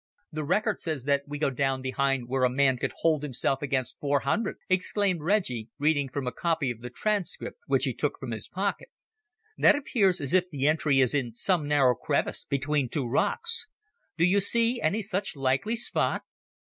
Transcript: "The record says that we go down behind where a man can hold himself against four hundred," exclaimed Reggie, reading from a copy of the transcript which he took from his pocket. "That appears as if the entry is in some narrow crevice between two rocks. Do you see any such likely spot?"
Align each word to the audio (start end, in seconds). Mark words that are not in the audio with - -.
"The 0.31 0.43
record 0.43 0.81
says 0.81 1.03
that 1.03 1.27
we 1.27 1.37
go 1.37 1.51
down 1.51 1.83
behind 1.83 2.27
where 2.27 2.43
a 2.43 2.49
man 2.49 2.77
can 2.77 2.89
hold 3.01 3.21
himself 3.21 3.61
against 3.61 3.99
four 3.99 4.21
hundred," 4.21 4.55
exclaimed 4.67 5.21
Reggie, 5.21 5.69
reading 5.77 6.09
from 6.09 6.25
a 6.25 6.31
copy 6.31 6.71
of 6.71 6.81
the 6.81 6.89
transcript 6.89 7.59
which 7.67 7.83
he 7.83 7.93
took 7.93 8.17
from 8.17 8.31
his 8.31 8.47
pocket. 8.47 8.89
"That 9.59 9.75
appears 9.75 10.19
as 10.19 10.33
if 10.33 10.49
the 10.49 10.65
entry 10.65 11.01
is 11.01 11.13
in 11.13 11.35
some 11.35 11.67
narrow 11.67 11.93
crevice 11.93 12.45
between 12.49 12.89
two 12.89 13.05
rocks. 13.07 13.67
Do 14.17 14.25
you 14.25 14.39
see 14.39 14.81
any 14.81 15.03
such 15.03 15.35
likely 15.35 15.75
spot?" 15.75 16.23